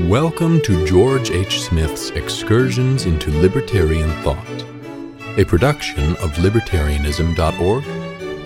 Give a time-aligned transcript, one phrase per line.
[0.00, 1.60] Welcome to George H.
[1.60, 4.64] Smith's Excursions into Libertarian Thought,
[5.38, 7.84] a production of libertarianism.org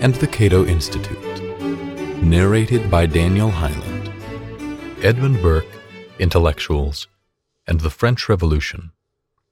[0.03, 2.21] and the Cato Institute.
[2.21, 4.11] Narrated by Daniel Hyland.
[5.01, 5.65] Edmund Burke,
[6.19, 7.07] Intellectuals,
[7.65, 8.91] and the French Revolution,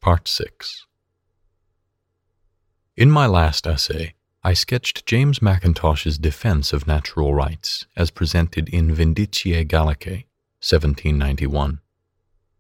[0.02, 0.86] Part 6.
[2.98, 8.94] In my last essay, I sketched James Mackintosh's defense of natural rights as presented in
[8.94, 10.26] Vindiciae Gallicae,
[10.60, 11.80] 1791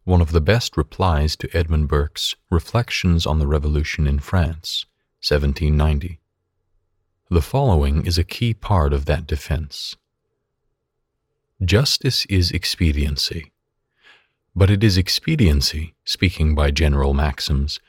[0.05, 4.85] one of the best replies to Edmund Burke's Reflections on the Revolution in France,
[5.27, 6.19] 1790.
[7.31, 9.95] The following is a key part of that defense.
[11.59, 13.51] Justice is expediency,
[14.55, 17.79] but it is expediency, speaking by general maxims,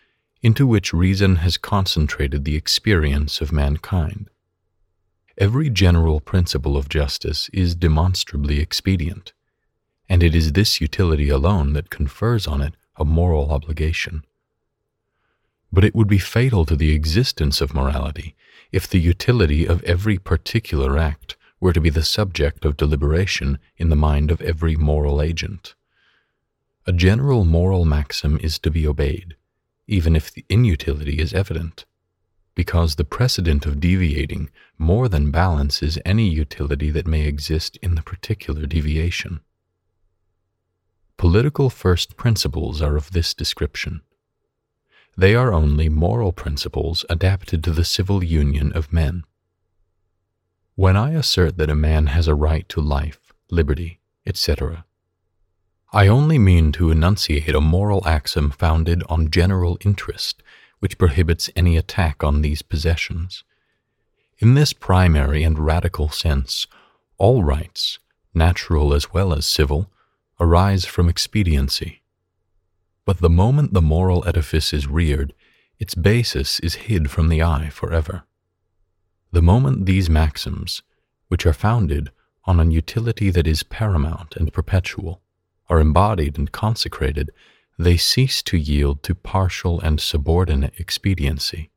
[0.41, 4.31] into which reason has concentrated the experience of mankind.
[5.37, 9.35] Every general principle of justice is demonstrably expedient
[10.09, 14.25] and it is this utility alone that confers on it a moral obligation.
[15.73, 18.35] But it would be fatal to the existence of morality
[18.73, 23.89] if the utility of every particular act were to be the subject of deliberation in
[23.89, 25.75] the mind of every moral agent.
[26.87, 29.37] A general moral maxim is to be obeyed,
[29.87, 31.85] even if the inutility is evident,
[32.55, 38.03] because the precedent of deviating more than balances any utility that may exist in the
[38.03, 39.41] particular deviation.
[41.19, 44.03] Political first principles are of this description.
[45.17, 49.25] They are only moral principles adapted to the civil union of men.
[50.75, 54.85] When I assert that a man has a right to life, liberty, etc.,
[55.91, 60.43] I only mean to enunciate a moral axiom founded on general interest,
[60.81, 63.43] which prohibits any attack on these possessions.
[64.39, 66.67] In this primary and radical sense,
[67.17, 67.99] all rights,
[68.35, 69.91] natural as well as civil,
[70.39, 72.03] arise from expediency.
[73.05, 75.33] But the moment the moral edifice is reared,
[75.79, 78.25] its basis is hid from the eye forever.
[79.33, 80.83] The moment these maxims,
[81.29, 82.11] which are founded
[82.45, 85.21] on an utility that is paramount and perpetual,
[85.69, 87.31] are embodied and consecrated,
[87.79, 91.71] they cease to yield to partial and subordinate expediency.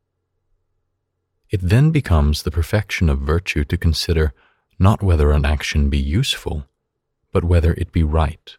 [1.50, 4.32] It then becomes the perfection of virtue to consider
[4.78, 6.66] not whether an action be useful,
[7.32, 8.56] but whether it be right.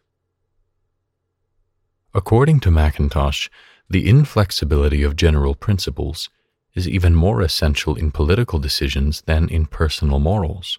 [2.14, 3.48] According to Mackintosh,
[3.88, 6.30] the inflexibility of general principles
[6.74, 10.78] is even more essential in political decisions than in personal morals.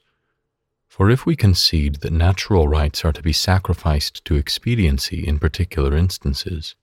[0.87, 5.95] For if we concede that natural rights are to be sacrificed to expediency in particular
[5.95, 6.75] instances,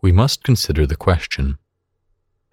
[0.00, 1.58] we must consider the question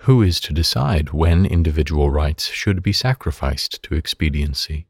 [0.03, 4.87] who is to decide when individual rights should be sacrificed to expediency?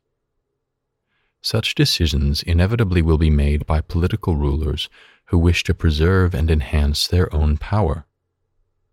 [1.42, 4.90] Such decisions inevitably will be made by political rulers
[5.26, 8.06] who wish to preserve and enhance their own power,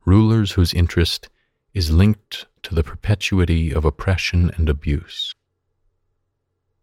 [0.04, 1.28] rulers whose interest
[1.74, 5.34] is linked to the perpetuity of oppression and abuse.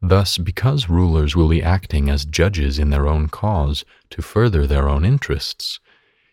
[0.01, 4.89] Thus, because rulers will be acting as judges in their own cause to further their
[4.89, 5.79] own interests,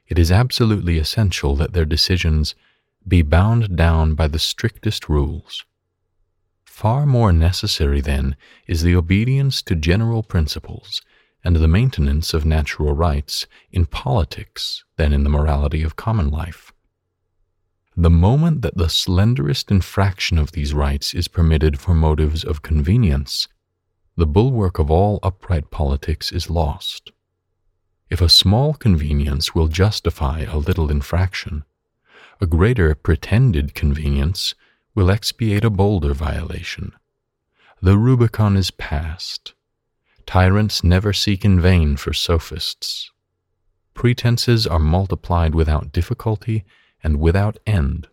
[0.09, 2.57] it is absolutely essential that their decisions
[3.07, 5.65] be bound down by the strictest rules
[6.81, 8.37] Far more necessary, then,
[8.67, 11.03] is the obedience to general principles
[11.45, 16.73] and the maintenance of natural rights in politics than in the morality of common life.
[17.99, 23.47] The moment that the slenderest infraction of these rights is permitted for motives of convenience,
[24.17, 27.13] the bulwark of all upright politics is lost.
[28.09, 31.65] If a small convenience will justify a little infraction,
[32.41, 34.55] a greater pretended convenience
[34.95, 36.93] will expiate a bolder violation.
[37.83, 39.55] The Rubicon is passed.
[40.27, 43.11] Tyrants never seek in vain for sophists.
[43.95, 46.65] Pretenses are multiplied without difficulty
[47.03, 48.09] and without end.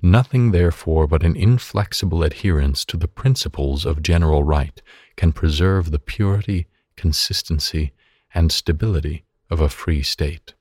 [0.00, 4.80] Nothing, therefore, but an inflexible adherence to the principles of general right
[5.16, 7.92] can preserve the purity, consistency,
[8.32, 10.54] and stability of a free state.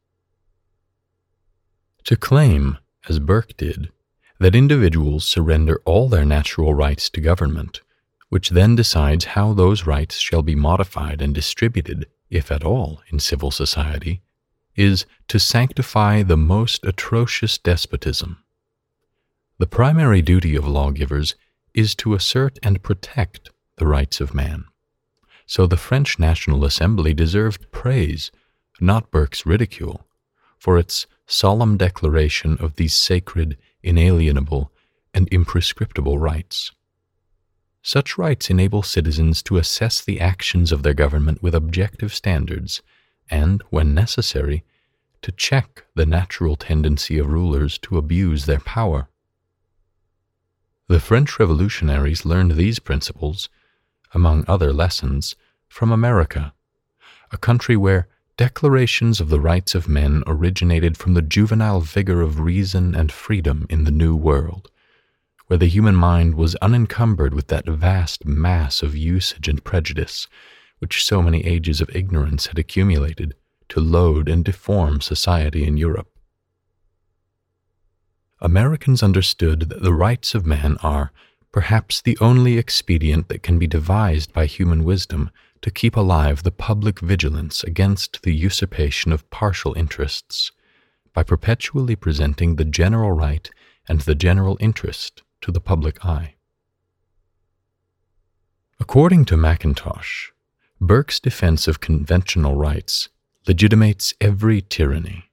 [2.05, 2.77] To claim,
[3.07, 3.91] as Burke did,
[4.39, 7.81] that individuals surrender all their natural rights to government,
[8.29, 13.19] which then decides how those rights shall be modified and distributed, if at all, in
[13.19, 14.21] civil society,
[14.75, 18.43] is to sanctify the most atrocious despotism.
[19.57, 21.35] The primary duty of lawgivers
[21.73, 24.65] is to assert and protect the rights of man.
[25.47, 28.31] So the French National Assembly deserved praise,
[28.79, 30.05] not Burke's ridicule,
[30.59, 33.57] for its solemn declaration of these sacred
[33.87, 34.71] inalienable,
[35.13, 36.71] and imprescriptible rights.
[37.81, 42.81] Such rights enable citizens to assess the actions of their government with objective standards,
[43.29, 44.65] and, when necessary,
[45.21, 49.07] to check the natural tendency of rulers to abuse their power.
[50.89, 53.49] The French revolutionaries learned these principles,
[54.13, 55.35] among other lessons,
[55.67, 56.53] from America,
[57.31, 58.07] a country where
[58.37, 63.65] declarations of the rights of men originated from the juvenile vigor of reason and freedom
[63.69, 64.69] in the New World,
[65.47, 70.27] where the human mind was unencumbered with that vast mass of usage and prejudice
[70.79, 73.33] which so many ages of ignorance had accumulated
[73.69, 76.07] to load and deform society in Europe.
[78.39, 81.11] Americans understood that the rights of man are
[81.51, 85.31] perhaps the only expedient that can be devised by human wisdom
[85.61, 90.51] to keep alive the public vigilance against the usurpation of partial interests
[91.13, 93.49] by perpetually presenting the general right
[93.87, 96.35] and the general interest to the public eye.
[98.79, 100.31] According to Mackintosh,
[100.79, 103.09] Burke's defense of conventional rights
[103.47, 105.23] legitimates every tyranny.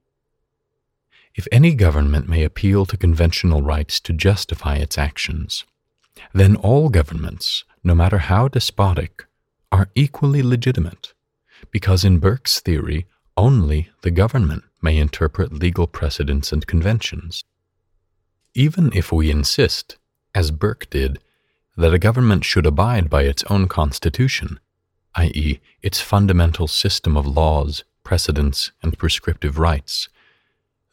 [1.34, 5.64] If any government may appeal to conventional rights to justify its actions,
[6.32, 9.26] then all governments, no matter how despotic,
[9.74, 11.14] are equally legitimate,
[11.72, 13.06] because in Burke's theory,
[13.36, 17.42] only the government may interpret legal precedents and conventions.
[18.54, 19.96] Even if we insist,
[20.32, 21.18] as Burke did,
[21.76, 24.60] that a government should abide by its own constitution,
[25.16, 30.08] i.e., its fundamental system of laws, precedents, and prescriptive rights,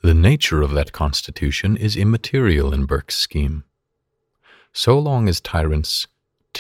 [0.02, 3.64] the nature of that constitution is immaterial in Burke's scheme.
[4.74, 6.08] So long as tyrants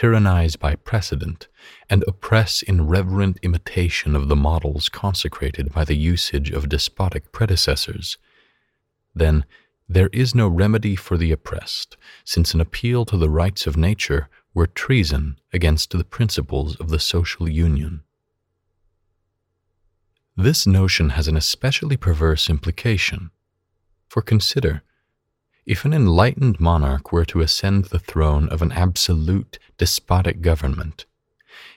[0.01, 1.47] tyrannize by precedent,
[1.87, 8.17] and oppress in reverent imitation of the models consecrated by the usage of despotic predecessors,
[9.13, 9.45] then
[9.87, 14.27] there is no remedy for the oppressed, since an appeal to the rights of nature
[14.55, 18.01] were treason against the principles of the social union.
[20.35, 23.29] This notion has an especially perverse implication.
[24.07, 24.81] For consider,
[25.65, 31.05] if an enlightened monarch were to ascend the throne of an absolute despotic government,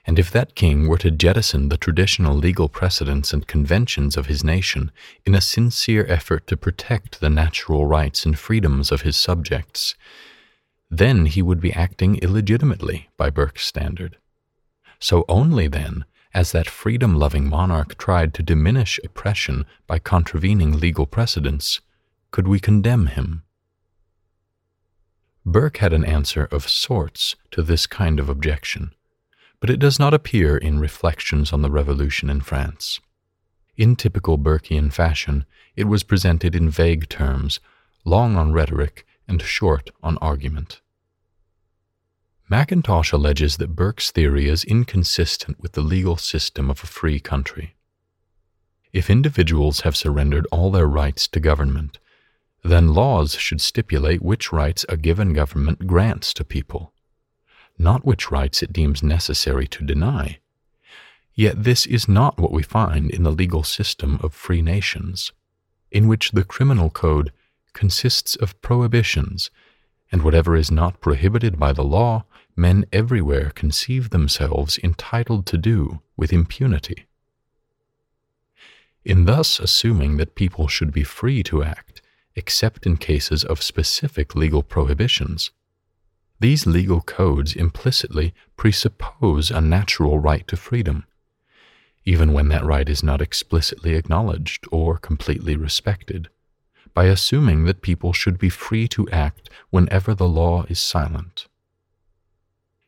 [0.06, 4.44] and if that king were to jettison the traditional legal precedents and conventions of his
[4.44, 4.90] nation
[5.24, 9.94] in a sincere effort to protect the natural rights and freedoms of his subjects,
[10.90, 14.18] then he would be acting illegitimately by Burke's standard.
[14.98, 16.04] So only then,
[16.34, 21.80] as that freedom loving monarch tried to diminish oppression by contravening legal precedents,
[22.30, 23.43] could we condemn him.
[25.46, 28.94] Burke had an answer of sorts to this kind of objection,
[29.60, 33.00] but it does not appear in Reflections on the Revolution in France.
[33.76, 35.44] In typical Burkean fashion,
[35.76, 37.60] it was presented in vague terms,
[38.04, 40.80] long on rhetoric and short on argument.
[42.50, 47.74] Mackintosh alleges that Burke's theory is inconsistent with the legal system of a free country.
[48.92, 51.98] If individuals have surrendered all their rights to government,
[52.64, 56.92] then laws should stipulate which rights a given government grants to people,
[57.78, 60.38] not which rights it deems necessary to deny.
[61.34, 65.30] Yet this is not what we find in the legal system of free nations,
[65.90, 67.32] in which the criminal code
[67.74, 69.50] consists of prohibitions,
[70.10, 72.24] and whatever is not prohibited by the law,
[72.56, 77.06] men everywhere conceive themselves entitled to do with impunity.
[79.04, 82.00] In thus assuming that people should be free to act,
[82.36, 85.50] except in cases of specific legal prohibitions.
[86.40, 91.04] These legal codes implicitly presuppose a natural right to freedom,
[92.04, 96.28] even when that right is not explicitly acknowledged or completely respected,
[96.92, 101.46] by assuming that people should be free to act whenever the law is silent.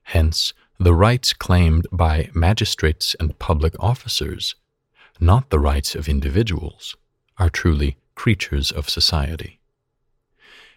[0.04, 4.54] Hence, the rights claimed by magistrates and public officers,
[5.18, 6.94] not the rights of individuals,
[7.38, 9.60] are truly creatures of society.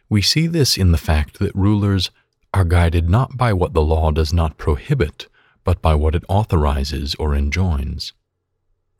[0.08, 2.12] We see this in the fact that rulers
[2.54, 5.28] are guided not by what the law does not prohibit,
[5.64, 8.14] but by what it authorizes or enjoins.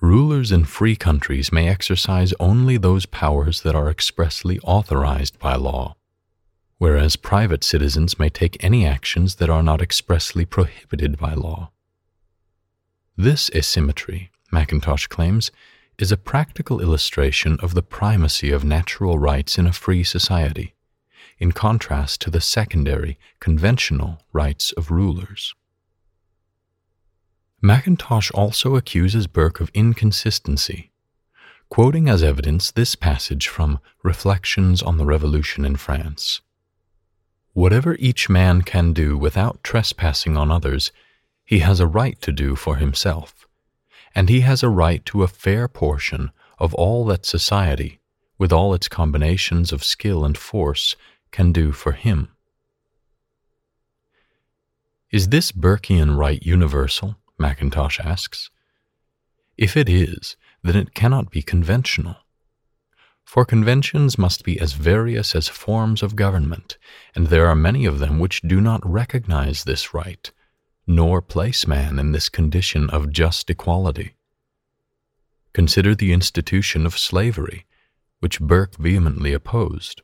[0.02, 5.96] Rulers in free countries may exercise only those powers that are expressly authorized by law,
[6.78, 11.72] whereas private citizens may take any actions that are not expressly prohibited by law.
[13.18, 15.52] This asymmetry, Mackintosh claims,
[16.02, 20.74] is a practical illustration of the primacy of natural rights in a free society,
[21.38, 25.54] in contrast to the secondary, conventional rights of rulers.
[27.62, 30.92] Mackintosh also accuses Burke of inconsistency,
[31.68, 36.40] quoting as evidence this passage from Reflections on the Revolution in France.
[37.52, 40.94] Whatever each man can do without trespassing on others,
[41.44, 43.39] he has a right to do for himself
[44.16, 48.00] and he has a right to a fair portion of all that society,
[48.38, 50.96] with all its combinations of skill and force,
[51.32, 52.30] can do for him.
[55.12, 57.16] Is this Burkean right universal?
[57.40, 58.50] Mackintosh asks.
[59.58, 62.18] If it is, then it cannot be conventional.
[63.24, 66.78] For conventions must be as various as forms of government,
[67.16, 70.32] and there are many of them which do not recognize this right,
[70.90, 74.16] nor place man in this condition of just equality.
[75.54, 77.68] Consider the institution of slavery,
[78.22, 80.02] which Burke vehemently opposed.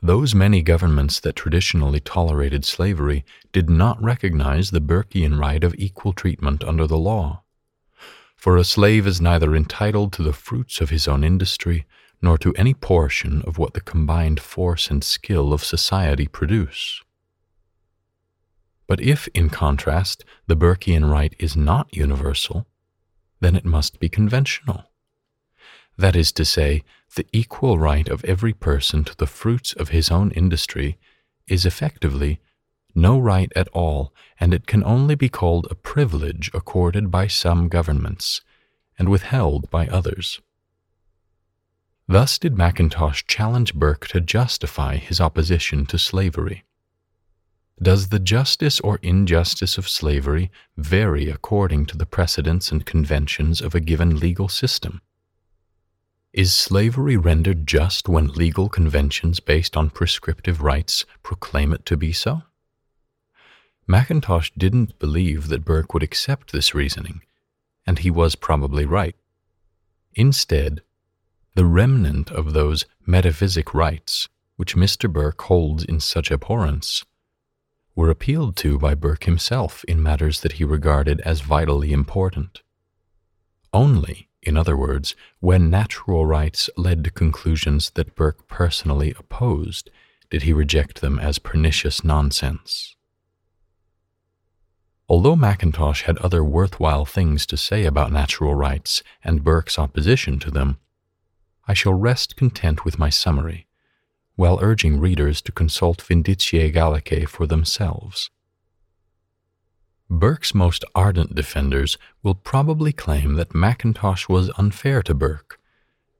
[0.00, 6.14] Those many governments that traditionally tolerated slavery did not recognize the Burkean right of equal
[6.14, 7.42] treatment under the law.
[8.34, 11.84] For a slave is neither entitled to the fruits of his own industry,
[12.22, 17.02] nor to any portion of what the combined force and skill of society produce.
[18.86, 22.66] But if, in contrast, the Burkean right is not universal,
[23.40, 24.84] then it must be conventional.
[25.98, 26.82] That is to say,
[27.14, 30.98] the equal right of every person to the fruits of his own industry
[31.46, 32.40] is effectively
[32.94, 37.68] no right at all, and it can only be called a privilege accorded by some
[37.68, 38.40] governments
[38.98, 40.40] and withheld by others.
[42.08, 46.64] Thus did Mackintosh challenge Burke to justify his opposition to slavery.
[47.80, 53.74] Does the justice or injustice of slavery vary according to the precedents and conventions of
[53.74, 55.02] a given legal system?
[56.32, 62.14] Is slavery rendered just when legal conventions based on prescriptive rights proclaim it to be
[62.14, 62.42] so?
[63.86, 67.20] Mackintosh didn't believe that Burke would accept this reasoning,
[67.86, 69.16] and he was probably right.
[70.14, 70.80] Instead,
[71.54, 75.12] the remnant of those metaphysic rights which Mr.
[75.12, 77.04] Burke holds in such abhorrence
[77.96, 82.62] were appealed to by Burke himself in matters that he regarded as vitally important.
[83.72, 89.90] Only, in other words, when natural rights led to conclusions that Burke personally opposed,
[90.30, 92.96] did he reject them as pernicious nonsense.
[95.08, 100.50] Although Mackintosh had other worthwhile things to say about natural rights and Burke's opposition to
[100.50, 100.78] them,
[101.68, 103.65] I shall rest content with my summary,
[104.36, 108.30] while urging readers to consult Vindiciae Gallicae for themselves.
[110.08, 115.58] Burke's most ardent defenders will probably claim that Mackintosh was unfair to Burke,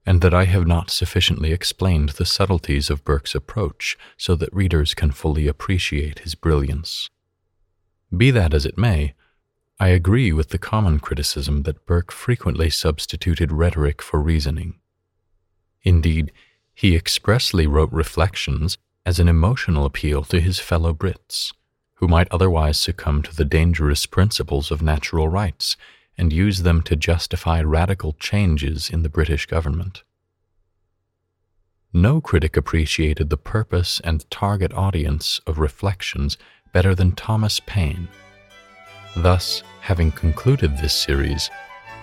[0.05, 4.95] and that I have not sufficiently explained the subtleties of Burke's approach so that readers
[4.95, 7.11] can fully appreciate his brilliance.
[8.17, 9.15] Be that as it may,
[9.79, 14.81] I agree with the common criticism that Burke frequently substituted rhetoric for reasoning.
[15.83, 16.33] Indeed,
[16.77, 21.51] he expressly wrote reflections as an emotional appeal to his fellow Brits,
[21.95, 25.79] who might otherwise succumb to the dangerous principles of natural rights
[26.19, 30.05] and use them to justify radical changes in the British government.
[31.95, 36.37] No critic appreciated the purpose and target audience of reflections
[36.75, 38.07] better than Thomas Paine.
[39.17, 41.49] Thus, having concluded this series,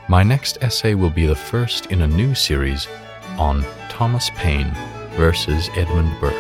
[0.10, 2.88] my next essay will be the first in a new series
[3.38, 4.73] on Thomas Paine
[5.12, 6.33] versus Edmund Burke.